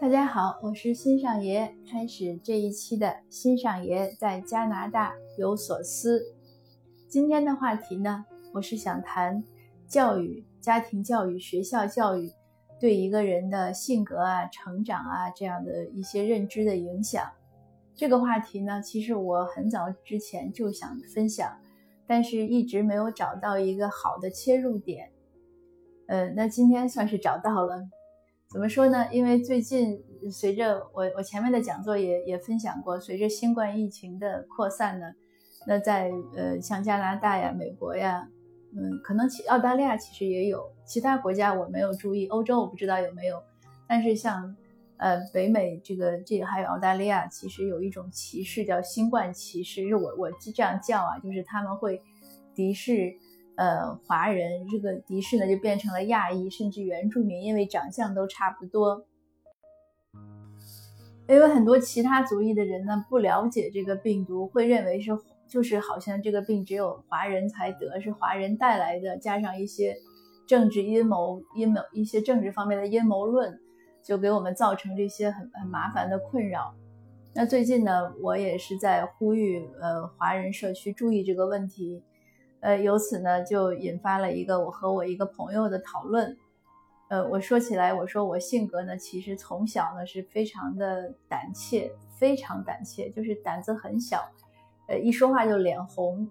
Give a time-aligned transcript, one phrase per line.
[0.00, 6.22] 大家好，我是新上爷，开始这一期的新上爷在加拿大有所思。
[7.08, 8.24] 今天的话题呢，
[8.54, 9.42] 我是想谈
[9.88, 12.30] 教育、家庭教育、学校教育
[12.78, 17.28] 对一个人的性格啊、成长啊这样的一些认知的影响。
[17.96, 21.58] 这个话题呢，其实我很早之前就想分享，
[22.06, 25.10] 但是一直没有找到一个好的切入点。
[26.06, 27.88] 呃，那今天算是找到了。
[28.50, 29.06] 怎么说呢？
[29.12, 35.12] 因为最近随着我我前面的讲座也也分享过，随着新冠疫情的扩散呢，
[35.66, 38.26] 那在呃像加拿大呀、美国呀，
[38.74, 43.42] 嗯，可能其澳大利亚其实也有，其他国家我没有注意，欧洲我不知道有没有，
[43.86, 44.56] 但是像
[44.96, 52.00] 呃北美这个这个还有澳大利亚，其实有一种歧视叫新冠歧视，是我我这样叫啊，就是他们会
[52.54, 53.12] 敌视。
[53.58, 59.04] 呃，华人这个敌视呢，就变成了亚裔，甚至原住民，因为长相都差不多。
[61.28, 65.10] 因为很多其他族裔的人呢，不了解这个病毒，会认为是
[65.48, 69.96] 就是好像这个病只有华人才得，是华人带来的，加上一些
[70.46, 73.58] 政治阴谋、阴谋一些政治方面的阴谋论，
[74.04, 76.76] 就给我们造成这些很很麻烦的困扰。
[77.34, 82.04] 那最近呢，我也是在呼吁呃华人社区注意这个问题。
[82.60, 86.36] 呃，由此呢，就引发了一个我和我一个朋友的讨论。
[87.08, 94.28] 呃，我说起来，我说我性格呢，其实从小呢是非常的胆怯，非常胆怯，就是胆子很小，
[94.88, 96.28] 呃，一说话就脸红，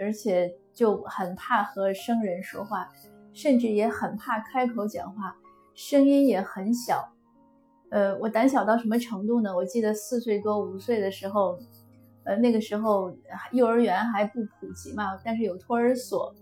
[0.00, 2.88] 而且就很怕和生人说话，
[3.34, 5.36] 甚至也很怕开口讲话，
[5.74, 7.12] 声音也很小。
[7.90, 9.54] 呃，我胆小到什么程度呢？
[9.54, 11.58] 我记得四岁多五岁的时候。
[12.26, 13.16] 呃，那个时候
[13.52, 16.34] 幼儿园还不普及嘛，但是有托儿所，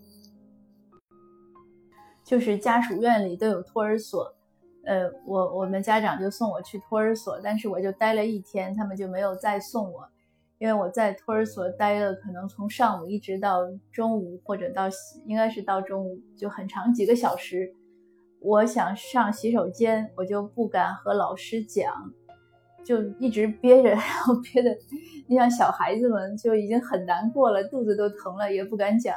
[2.23, 4.35] 就是家属院里都有托儿所。
[4.83, 10.07] 呃，我我们家长就送我去托儿所，但是我就待了一天，他们就没有再送我，
[10.57, 14.83] 因为我在托儿所待了可能从上午一直到中午，或者到
[15.25, 17.73] 应该是到中午，就很长几个小时。
[18.41, 22.13] 我想上洗手间，我就不敢和老师讲。
[22.85, 24.69] 就一直憋着，然后憋的，
[25.27, 29.13] 你像小孩子们就已经很难过了，肚子都疼了，也不敢讲。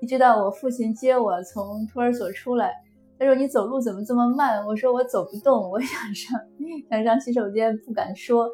[0.00, 2.72] 一直到我父亲接我从托儿所出来，
[3.18, 6.40] 他说：“你走路怎么这么慢？”我说：“我走不动，我想上，
[6.88, 8.48] 想上洗手间，不敢说。”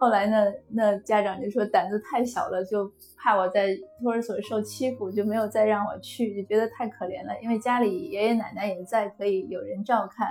[0.00, 3.68] 后来呢，那家长就说胆子太小了，就怕我在
[4.02, 10.28] 托儿所受欺负，就没有再让我去，就觉得太可怜了，因为家里爷爷奶奶也在，可以有人照看。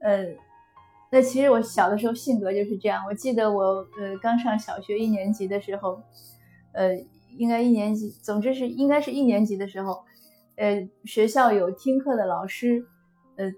[0.00, 0.36] 嗯。
[1.10, 3.04] 那其实我小的时候性格就是这样。
[3.08, 6.02] 我记得我呃刚上小学一年级的时候，
[6.72, 6.90] 呃
[7.36, 10.04] 应该一年级，总之是应该是一年级的时候，
[10.56, 12.84] 呃学校有听课的老师，
[13.36, 13.52] 呃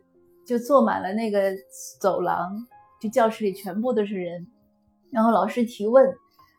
[0.46, 1.52] 就坐满了那个
[1.98, 2.66] 走廊，
[3.00, 4.46] 就教室里全部都是人，
[5.10, 6.14] 然后老师提问，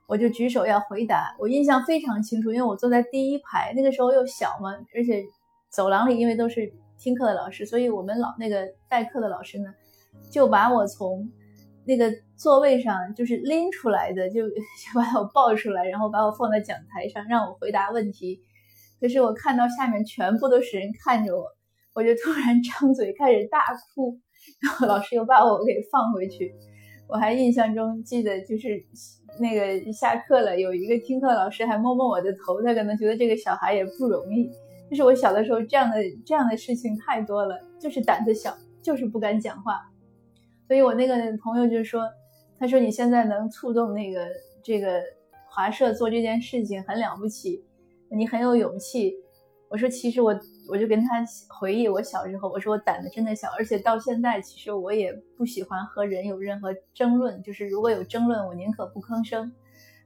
[0.07, 1.35] 我就举手要回答。
[1.37, 5.23] 我印象非常清楚，因为我坐在第一排，那个时候又小嘛，而且
[5.69, 9.73] 走廊里因为都是听课的老师，所以我们老那个代课的老师呢。
[10.29, 11.29] 就把我从
[11.85, 14.55] 那个座位上就是拎出来的，就 就
[14.93, 18.41] 把我抱出来，然后把我放在讲台上，让我回答问题。
[18.99, 21.45] 可是我看到下面全部都是人看着我，
[21.93, 23.59] 我就突然张嘴开始大
[23.93, 24.19] 哭，
[24.61, 26.53] 然后老师又把我给放回去。
[27.07, 28.83] 我还印象中记得就是
[29.39, 34.49] 那个下课了，有一个听课老师还摸摸我的头，他可能觉得这个小孩也不容易。
[34.89, 39.79] 就是我小的时候这样的这样的事情太多了，就是胆子小，就是不敢讲话。
[40.67, 42.03] 所以我那个朋友就说
[42.59, 44.27] ：“他说你现在能触动那个
[44.61, 45.01] 这个
[45.49, 47.63] 华社做这件事情很了不起，
[48.09, 49.15] 你很有勇气。”
[49.69, 50.37] 我说：“其实我
[50.69, 51.23] 我就跟他
[51.59, 59.51] 回忆我小时候，我说我胆子真的小，而且到现在其实我也不喜欢和人有任何争论，就是如果有争论，我宁可不吭声，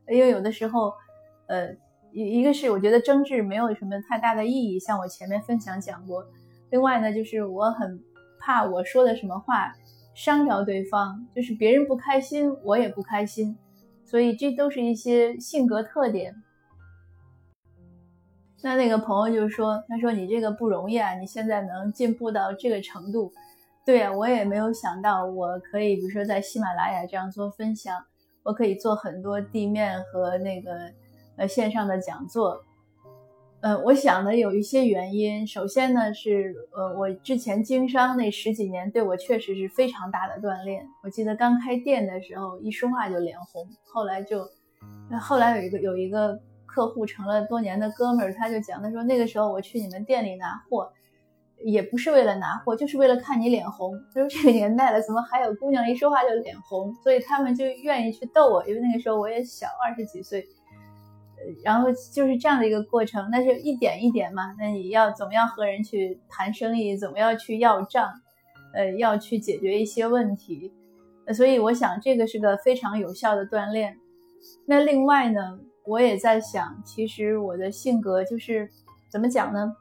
[0.09, 0.93] 因为有的时候，
[1.47, 1.75] 呃，
[2.11, 6.25] 一一个是我觉得争执没有什么太大的意义，像我前面分享讲过。
[6.69, 7.99] 另外呢，就是我很
[8.39, 9.73] 怕我说的什么话。”
[10.13, 13.57] 伤着对方，就是别人不开心，我也不开心，
[14.05, 16.35] 所以这都是一些性格特点。
[18.63, 23.31] 那那个朋友就说：“他说你这个不容易啊，你现在能进步到这个程度，
[23.85, 27.97] 对呀，我也没有想到我可以，比如说在喜马拉雅这样做分享，
[28.43, 30.91] 我可以做很多地面和那个
[31.37, 32.63] 呃线上的讲座。”
[33.61, 35.45] 呃，我想呢，有一些原因。
[35.45, 40.83] 首先呢，是呃，我之前经商那十几年，对我确实是非常大的锻炼。
[41.03, 43.67] 我记得刚开店的时候，一说话就脸红。
[43.93, 44.49] 后来就，
[45.19, 50.91] 后来有一个有一个客户成了多年的哥们儿，他就讲，他说那个时候我去你们店里拿货，
[51.63, 53.93] 也不是为了拿货，就是为了看你脸红。
[54.11, 56.91] 就是这个年代了，怎么还有姑娘一说话就脸红？
[57.03, 60.47] 所以他们就愿意去逗我，因为那个时候我也小，二十几岁。
[61.63, 64.55] 然后就是这样的一个过程，那就一点一点嘛。
[64.59, 66.97] 那你要怎么样和人去谈生意？
[66.97, 68.11] 怎么样去要账？
[68.73, 70.71] 呃，要去解决一些问题。
[71.33, 73.97] 所以我想这个是个非常有效的锻炼。
[74.65, 78.69] 那另外呢，我也在想，其实我的性格就是
[79.09, 79.75] 怎么讲呢？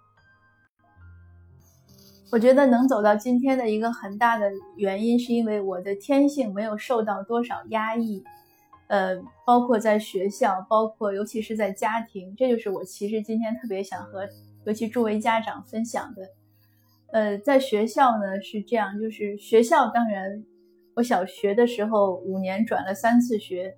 [2.32, 8.22] 我觉得能走到今天的一个很大的原因，是因为我的天性没有受到多少压抑。
[8.90, 9.16] 呃，
[9.46, 14.28] 包括在学校，包括尤其是在家庭，这就是我其实今天特别想和
[14.64, 16.28] 尤其诸位家长分享的。
[17.12, 20.44] 呃，在学校呢是这样，就是学校当然，
[20.96, 23.76] 我小学的时候五年转了三次学，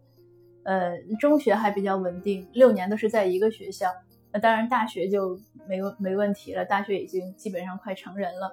[0.64, 3.91] 呃，中学还比较稳定，六年都是在一个学校。
[4.32, 5.38] 那当然大学就
[5.69, 8.50] 没没问题了，大学已经基本上快成人了。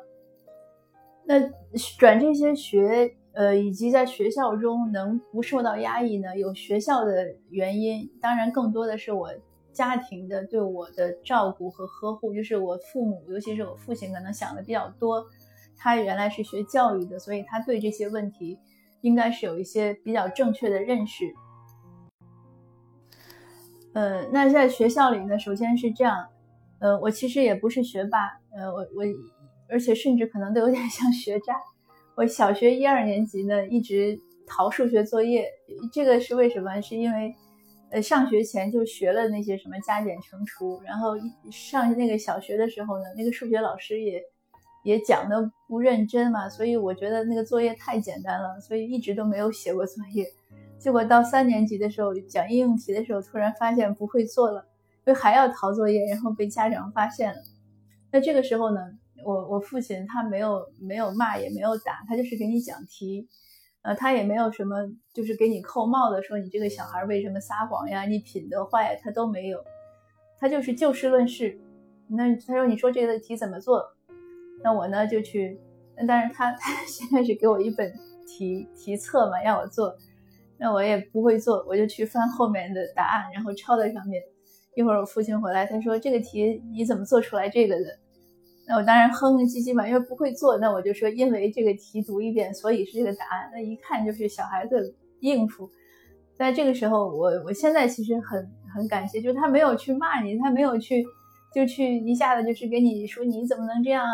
[1.25, 1.39] 那
[1.97, 3.15] 转这些学。
[3.33, 6.37] 呃，以及在学校中能不受到压抑呢？
[6.37, 9.29] 有学校的原因，当然更多的是我
[9.71, 12.33] 家庭的对我的照顾和呵护。
[12.33, 15.25] 就是我父母，尤其是我父亲，可能想的比较多。
[15.77, 18.59] 他原来是学教育的，所以他对这些问题
[19.01, 21.25] 应该是有一些比较正确的认识。
[23.93, 26.27] 呃，那在学校里呢，首先是这样，
[26.79, 29.03] 呃，我其实也不是学霸，呃，我我，
[29.69, 31.55] 而且甚至可能都有点像学渣。
[32.19, 35.49] 我小学一二年级呢，一直逃数学作业，
[35.93, 36.81] 这个是为什么？
[36.81, 37.33] 是因为，
[37.91, 41.13] 呃，上学前就学了那些什么加减乘除，然后
[41.49, 44.21] 上那个小学的时候呢，那个数学老师也
[44.83, 50.27] 也讲的不认真嘛，所以我觉得那个作业太简单了，所以一直都没有写过作业。
[50.77, 54.65] 结果到三年级的时候讲应用题的时候，突然发现不会做了，
[55.05, 57.39] 就还要逃作业，然后被家长发现了。
[58.11, 58.81] 那这个时候呢？
[59.25, 63.27] 我我父亲他没有没有骂也没有打，他就是给你讲题，
[63.81, 64.75] 呃，他也没有什么
[65.13, 69.63] 就是给你扣帽子，说你这个小孩为什么撒谎呀，你品德坏呀，他都没有，
[70.39, 71.59] 他就是就事论事。
[72.07, 73.83] 那他说你说这个题怎么做？
[74.63, 75.59] 那我呢就去，
[76.07, 77.93] 但是他他 现在是给我一本
[78.27, 79.95] 题题册嘛，让我做，
[80.57, 84.21] 那我也不会做，我就去翻后面的答案，然后抄在上面。
[84.75, 87.85] 一会儿我父亲回来，他说这个题你怎么做出来这个的？
[88.69, 93.49] 那我当然哼哼唧唧嘛，因为不会做，那我就说因为这个题读一遍，所以是这个答案。
[93.51, 95.67] 那一看就是小孩子应付。
[96.37, 101.03] 在这个时候，我我现在其实很很感谢，就是他没有去骂你，他没有去
[101.51, 104.05] 就去一下子就是给你说你怎么能这样？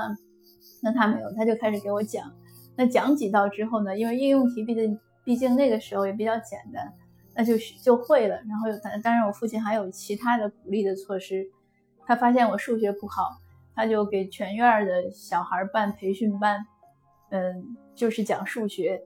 [0.81, 2.23] 那他没有，他就开始给我讲。
[2.77, 6.93] 那讲几道之后呢，因为应用题毕竟毕竟那个时候也比较简单，
[7.35, 8.35] 那就是就会了。
[8.47, 11.45] 然后当当然我父亲还有其他的鼓励的措施，
[12.07, 13.41] 他发现我数学不好。
[13.75, 16.65] 他就给全院的小孩办培训班，
[17.29, 19.01] 嗯，就是讲数学。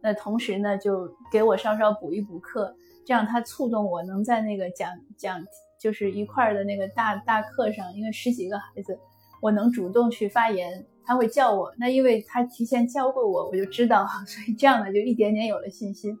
[0.00, 2.74] 那同时呢，就给我稍稍补一补课，
[3.04, 5.40] 这样他触动我能在那个讲讲
[5.78, 8.98] 就是一块儿的那个大大课上，因为十几个孩子，
[9.40, 10.86] 我能主动去发言。
[11.04, 16.16] 他会叫我，那因为他提前教过我，我就知道， 所以这样呢就一点点有了信心。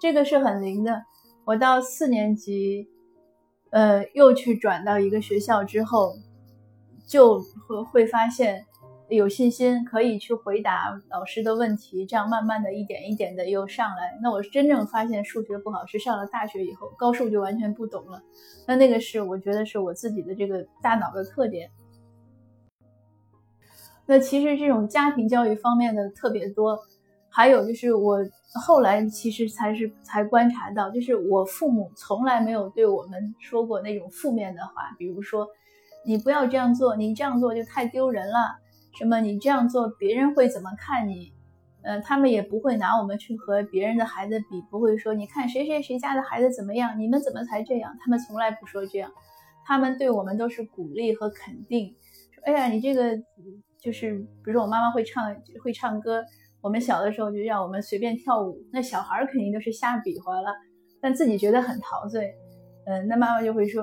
[0.00, 1.02] 这个是很灵的。
[1.44, 2.88] 我到四年级，
[3.70, 6.14] 呃，又去转到一个学校之后。
[7.06, 8.64] 就会会发现
[9.08, 14.18] 有信心可以去回答老师的问题，这样慢慢的一点一点的又上来。
[14.22, 18.22] 那我真正发现数学不好是上了大学以后，高数就完全不懂了。
[18.66, 21.70] 那那个是我觉得是我自己的这个大脑的特点。
[24.06, 26.78] 那其实这种家庭教育方面的特别多，
[27.28, 28.18] 还有就是我
[28.54, 35.46] 后来其实才是才观察到，就是我父母从来没有对我们说过那种负面的话，比如说。
[36.04, 38.58] 你不要这样做，你这样做就太丢人了。
[38.98, 39.20] 什么？
[39.20, 41.32] 你这样做别人会怎么看你？
[41.82, 47.96] 嗯，他们也不会拿我们去和别人的孩子比，不会说你看谁谁谁家的孩子怎么样，你们怎么才这样？
[47.98, 49.10] 他们从来不说这样，
[49.64, 51.96] 他们对我们都是鼓励和肯定。
[52.30, 53.18] 说，哎呀，你这个
[53.80, 56.22] 就是，比如说我妈妈会唱会唱歌，
[56.60, 60.54] 我们小的时候就让我们随便跳舞，那小孩肯定都是瞎比划了，
[61.00, 62.34] 但自己觉得很陶醉。
[62.86, 63.82] 嗯，那妈妈就会说。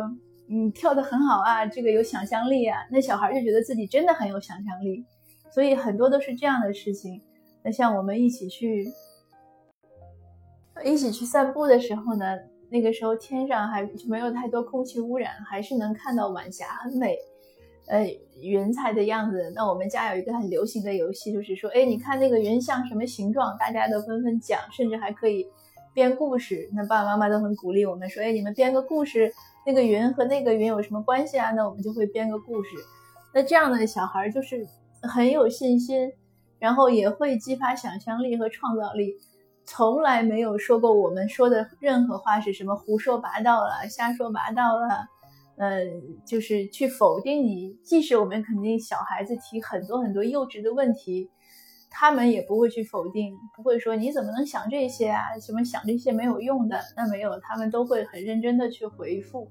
[0.52, 5.06] 嗯，跳得很好啊，这个有想象力啊，那小孩就觉得自己真的很有想象力，
[5.54, 7.22] 所以很多都是这样的事情。
[7.64, 8.92] 那像我们一起去
[10.84, 12.36] 一起去散步的时候呢，
[12.70, 17.16] 那个时候天上还就没有太多空气污染，还是能看到晚霞很美，
[17.88, 18.08] 呃，
[18.42, 19.52] 云彩的样子。
[19.56, 23.56] 那我们家有一个很流行的游戏，就是说，哎，你看那个云像什么形状？
[23.60, 25.46] 大家都纷纷讲，甚至还可以
[26.00, 26.70] 编故事。
[26.74, 29.34] 那爸爸妈妈都很鼓励我们说，哎，你们编个故事。
[29.66, 31.52] 那个云和那个云有什么关系啊？
[31.52, 32.70] 那我们就会编个故事。
[33.34, 34.66] 那这样的小孩就是
[35.02, 36.14] 很有信心，
[36.58, 39.18] 然后也会激发想象力和创造力。
[39.66, 45.06] 从来没有说过我们说的任何话是什么胡说八道了、瞎说八道了，
[45.58, 45.82] 呃，
[46.26, 47.78] 就是去否定你。
[47.84, 51.30] 即使我们肯定小孩子提很多很多幼稚的问题，
[51.90, 55.40] 他们也不会去否定，不会说你怎么能想这些啊？
[55.40, 56.80] 什么想这些没有用的？
[56.96, 59.50] 那没有，他们都会很认真的去回复。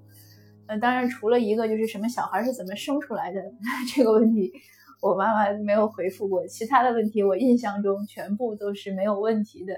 [0.67, 3.41] 呃，当然除了一个就是什么小孩是怎么生出来的
[3.95, 4.53] 这个问题，
[5.01, 6.47] 我妈妈没有回复过。
[6.47, 9.75] 其他的问题我印象中全部都是没有问题的。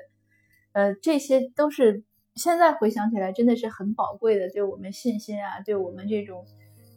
[0.73, 6.45] 呃，这些都是现在回想起来真的是很宝贵的，对我们信心啊，对我们这种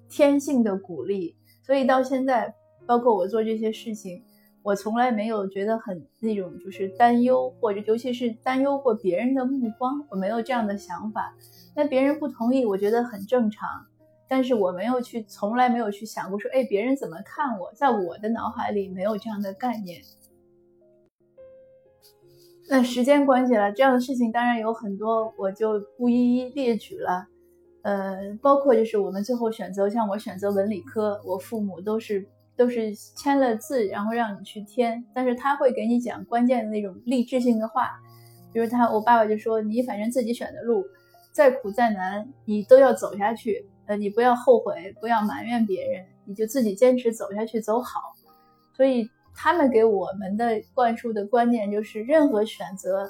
[0.09, 1.37] 天性的鼓励。
[1.65, 2.53] 所以到现在，
[2.85, 4.23] 包括我做这些事情，
[4.63, 11.35] 我从来没有觉得很那种就是担忧，或者尤其是担忧过别人的目光，我没有这样的想法。
[11.75, 13.67] 那别人不同意，我觉得很正常，
[14.29, 20.01] 但是我没有去，从来没有去想过说，哎，别人怎么看我，在我的脑海里没有这样的概念。
[22.69, 27.27] 那时间关系了，这样的事情当然有很多，我就不一一列举了。
[27.81, 37.91] 呃，包括就是我们最后选择，像我选择文理科，我父母都是都是签了字，然后让你去填，但是他会给你讲关键的那种励志性的话，
[38.51, 40.83] 比如他，我爸爸就说，你反正自己选的路，
[41.31, 47.99] 再苦再难，你都要走下去，呃，你不要后悔，不要埋怨别人，你就自己坚持走下去，走好。
[48.75, 49.09] 所以。
[49.35, 53.09] 他们给我们的灌输的观念就是，任何选择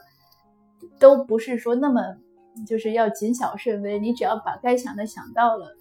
[0.98, 2.00] 都不是说那么
[2.66, 4.00] 就是要谨小慎微。
[4.00, 5.76] 你只要把该想的想到了，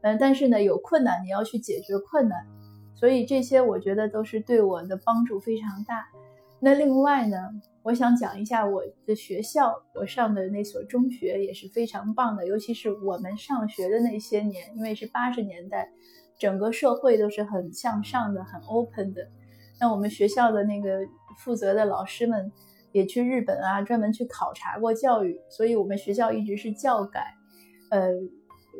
[0.00, 2.46] 嗯，但是呢，有困难你要去解决困难。
[3.04, 6.06] 所以这些我觉得都是对我的帮助非常大。
[6.58, 7.36] 那另外呢，
[7.82, 15.90] 我想讲一下我的学校，我上的那所中学也是非常棒的，尤其是我们上学的那些年，因为是八十年代，
[16.38, 19.28] 整个社会都是很向上的、很 open 的。
[19.78, 21.00] 那我们学校的那个
[21.36, 22.50] 负责的老师们
[22.92, 27.34] 也去日本啊，专门去考察过教育，所以我们学校一直是教改。
[27.90, 28.08] 呃，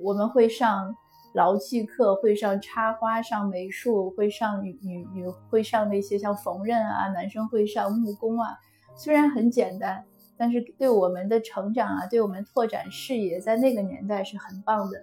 [0.03, 0.97] 我们会上
[1.35, 8.49] 劳技课，会上插花，上美术，会上女女女，会上那些像缝纫啊，男生会上木工啊。
[8.97, 10.05] 虽然很简单，
[10.37, 15.03] 但是对我们的成长啊，对我们拓展视野，在那个年代是很棒的。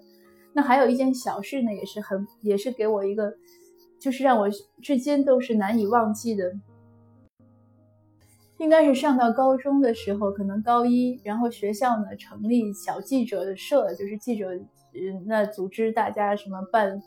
[0.54, 3.34] 那还有一件小事呢，也是很，也是给我一个。
[4.00, 4.50] 就是让我
[4.82, 6.52] 至今都是难以忘记的，
[8.58, 14.60] 应该是上到高中的时候，可能高一，然后学校呢成立小记者社，就是记者，
[14.94, 17.02] 嗯那组织大家什么办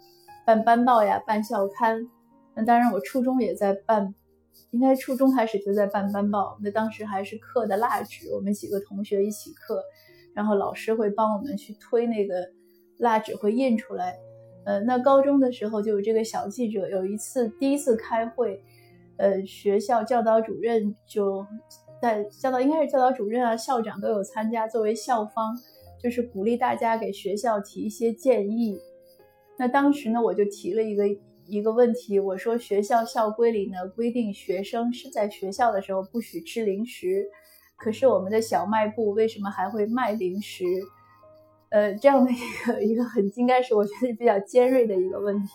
[0.47, 2.09] 办班报呀，办校刊。
[2.55, 4.15] 那当然，我初中也在办，
[4.71, 6.57] 应该初中开始就在办班报。
[6.63, 9.83] 那当时还是刻的蜡纸，我们几个同学一起刻，
[10.35, 12.35] 然后老师会帮我们去推那个
[12.99, 14.17] 蜡纸，会印出来。
[14.65, 18.63] 呃，那高中的时候就有这个小记者，有一次第一次开会，
[19.19, 21.45] 呃，学校教导主任就
[22.01, 25.55] 在教导，应该是教导主任啊，校长都有参加，作为校方，
[26.05, 28.79] 就是鼓励大家给学校提一些建议。
[29.57, 31.05] 那当时呢，我就提了一个
[31.47, 37.27] 一个问题，我说学校校规里呢规定学生是在学校的时候不许吃零食，
[37.79, 40.67] 可是我们的小卖部为什么还会卖零食？
[41.71, 45.49] 呃，这样的一个一个很应该是我觉得比较尖锐的一个问题。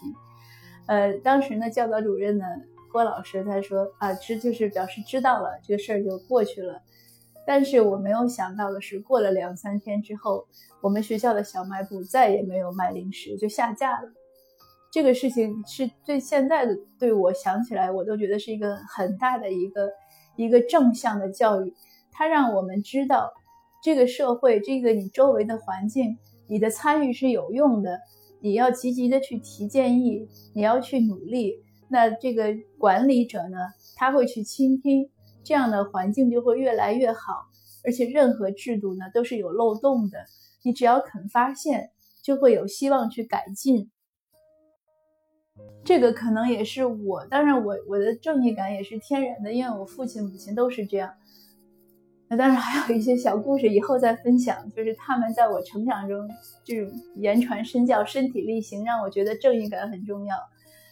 [0.88, 2.46] 呃，当时呢，教导主任呢，
[2.92, 6.82] 郭老师他说啊，知就是表示知道了，这个事儿就过去了。
[7.50, 10.46] 但是我没有想到的是，过了两三天之后，
[10.82, 14.08] 我们学校的小卖部再也没有卖零食，就下架了。
[14.92, 19.90] 这个事情是对现在的对我想起来，我都觉得是一个很大的一个
[20.36, 21.74] 一个正向的教育，
[22.12, 23.34] 它让我们知道。
[23.82, 28.00] 这个社会，这个你周围的环境，你的参与是有用的。
[28.42, 31.56] 你要积极的去提建议，你要去努力。
[31.88, 33.58] 那这个管理者呢，
[33.96, 35.10] 他会去倾听，
[35.44, 37.48] 这样的环境就会越来越好。
[37.86, 40.26] 而且任何制度呢都是有漏洞的，
[40.64, 41.92] 你只要肯发现，
[42.22, 43.90] 就会有希望去改进。
[45.86, 51.14] 这个可能也是我，当然我我的正义感也是天然的，因为我父亲母亲都是这样。
[52.28, 54.70] 那当然还有一些小故事，以后再分享。
[54.72, 56.30] 就是他们在我成长中
[56.66, 60.36] 这种言传身教、身体力行，让我觉得正义感很重要。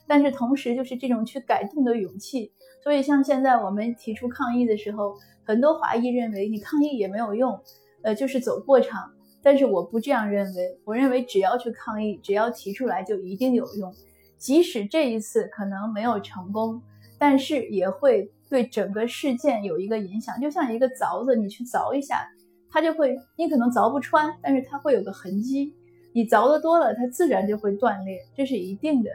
[0.07, 2.53] 但是同时，就是这种去改动的勇气。
[2.88, 5.13] 所以像现在我们提出抗议的时候，
[5.44, 7.60] 很多华裔认为你抗议也没有用，
[8.01, 9.12] 呃，就是走过场。
[9.44, 13.94] 但是我不这样认为，我认为只要去抗议，只要提出来，就一定有用。
[14.38, 16.82] 即使这一次可能没有成功，
[17.20, 18.32] 但是也会。
[18.50, 22.25] 对整个事件有一个影响，就像一个凿子，你去凿一下，
[22.72, 25.74] 它就会，你可能凿不穿，但是它会有个痕迹。
[26.13, 29.10] 你凿的多了，它自然就会断裂，这是一定的。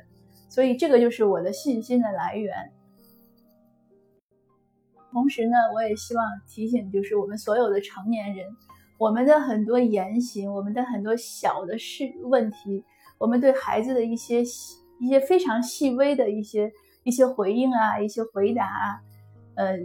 [0.50, 2.55] 所以这个就是我的信心的来源。
[5.12, 8.49] 同时呢，我也希望提醒，就是我们所有的成年人，
[8.99, 12.83] 我们的很多言行，我们的很多小的事问题，
[13.19, 14.40] 我们对孩子的一些
[14.99, 16.73] 一些非常细微的一些
[17.04, 19.00] 一些回应啊，一些回答啊，
[19.57, 19.76] 呃，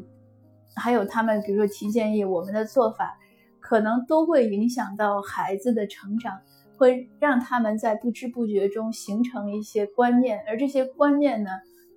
[0.77, 3.17] 还有他们比如说提建议，我们的做法，
[3.59, 6.39] 可能都会影响到孩子的成长，
[6.77, 11.49] 会让他们在不知不觉中形成一些观念，而这些观念呢，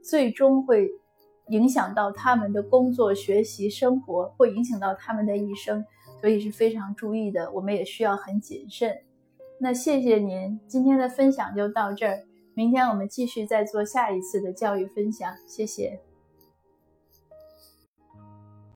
[0.02, 0.88] 最终会。
[1.50, 5.84] 影响到他们的工作、学习、生活，会影响到他们的一生，
[6.20, 7.52] 所以是非常注意的。
[7.52, 8.96] 我们也需要很谨慎。
[9.58, 15.30] 那谢谢您，今天的分享就到这儿，明天我们继续再做下一次的教育分享。
[15.46, 16.09] 谢谢。